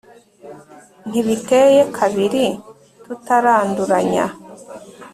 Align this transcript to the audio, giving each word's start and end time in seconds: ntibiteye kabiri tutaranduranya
ntibiteye 1.07 1.81
kabiri 1.97 2.45
tutaranduranya 3.03 4.25